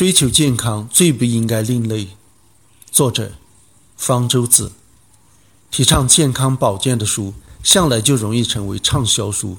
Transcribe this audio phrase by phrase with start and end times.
[0.00, 2.08] 追求健康最不应该另类。
[2.90, 3.32] 作者：
[3.98, 4.72] 方舟子。
[5.70, 9.58] 提倡健康保健的书，向来就容易成为畅销书，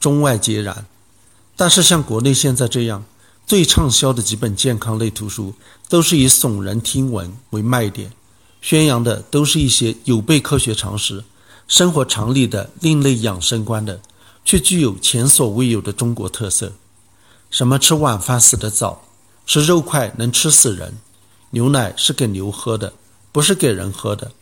[0.00, 0.86] 中外皆然。
[1.56, 3.04] 但是像国内现在这样，
[3.46, 5.52] 最畅销的几本健康类图书，
[5.90, 8.10] 都是以耸人听闻为卖点，
[8.62, 11.22] 宣扬的都是一些有悖科学常识、
[11.68, 14.00] 生活常理的另类养生观的，
[14.42, 16.72] 却具有前所未有的中国特色。
[17.50, 19.04] 什么吃晚饭死得早，
[19.52, 20.94] 吃肉块能吃死人，
[21.50, 22.94] 牛奶是给牛喝的，
[23.32, 24.32] 不是给人喝的。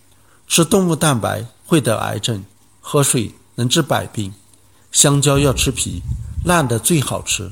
[0.46, 2.44] 吃动物蛋白会得癌症，
[2.80, 4.32] 喝水能治百病，
[4.92, 6.00] 香蕉要吃皮，
[6.44, 7.50] 烂的最好吃。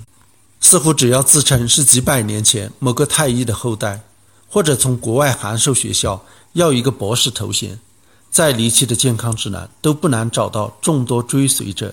[0.61, 4.03] 似乎只要自称是几百年前某个太医的后代，
[4.49, 7.81] 或者从国外函授学校要一个博士头衔，
[8.31, 11.93] 再离奇的健康指南都不难找到众多追随者，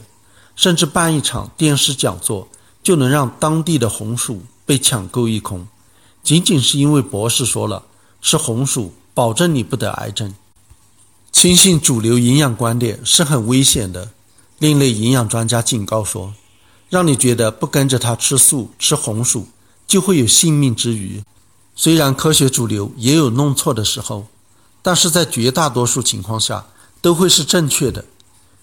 [0.55, 2.47] 甚至办一场电视讲座
[2.83, 5.67] 就能让当地的红薯被抢购一空，
[6.23, 7.83] 仅仅是因为博士说了
[8.21, 10.33] 吃红薯保证你不得癌症。
[11.31, 14.11] 轻信主流营养观点是很危险的。
[14.57, 16.33] 另类营养专家警告说
[16.89, 19.49] ：“让你觉得不跟着他吃素、吃红薯
[19.85, 21.21] 就会有性命之余。”
[21.75, 24.27] 虽然科学主流也有弄错的时候，
[24.81, 26.67] 但是在绝大多数情况下
[27.01, 28.05] 都会是正确的。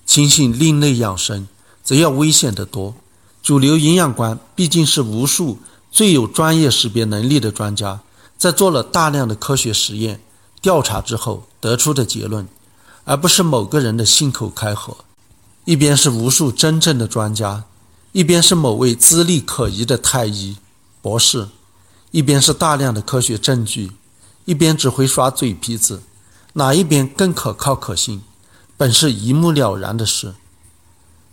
[0.06, 1.46] 轻信另类养生
[1.84, 2.94] 则要危险得多。
[3.42, 5.58] 主流营养观毕竟是无数
[5.92, 8.00] 最有专业识别能力的专家
[8.36, 10.20] 在做了大量的科学实验
[10.60, 12.48] 调查之后得出的结论。
[13.04, 14.98] 而不是某个人的信口开河，
[15.64, 17.64] 一边是无数真正的专家，
[18.12, 20.56] 一边是某位资历可疑的太医、
[21.00, 21.48] 博士，
[22.12, 23.90] 一边是大量的科学证据，
[24.44, 26.02] 一边只会耍嘴皮子，
[26.52, 28.22] 哪一边更可靠可信，
[28.76, 30.34] 本是一目了然的事。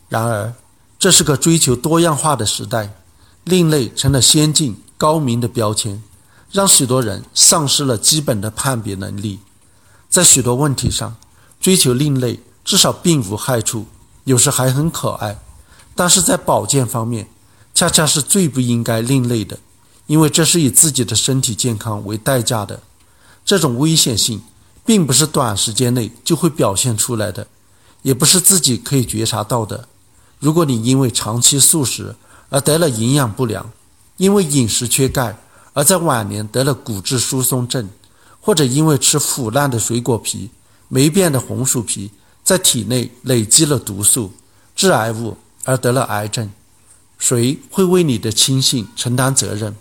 [0.07, 0.55] 然而，
[0.97, 2.98] 这是个追求多样化的时代，
[3.49, 6.03] 另类成了先进高明的标签，
[6.51, 9.39] 让许多人丧失了基本的判别能力，
[10.07, 11.15] 在许多问题上。
[11.59, 13.85] 追求另类，至少并无害处，
[14.23, 15.39] 有时还很可爱。
[15.93, 17.27] 但是在保健方面，
[17.73, 19.59] 恰恰是最不应该另类的，
[20.07, 22.81] 因为这是以自己的身体健康为代价的。
[23.43, 24.41] 这种危险性，
[24.85, 27.47] 并不是短时间内就会表现出来的，
[28.03, 29.89] 也不是自己可以觉察到的。
[30.39, 32.15] 如果你因为长期素食
[32.49, 33.71] 而得了营养不良，
[34.17, 35.37] 因为饮食缺钙
[35.73, 37.89] 而在晚年得了骨质疏松症，
[38.41, 40.49] 或者因为吃腐烂的水果皮，
[40.87, 42.11] 霉变的红薯皮
[42.43, 44.31] 在体内累积了毒素、
[44.75, 46.49] 致癌物，而得了癌症，
[47.17, 49.75] 谁会为你的轻信承担责任？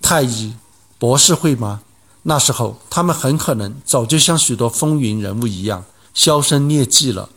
[0.00, 0.54] 太医、
[0.98, 1.82] 博士会吗？
[2.22, 7.28] 那时候他们很可能早就像许多风云人物一样销声匿迹了。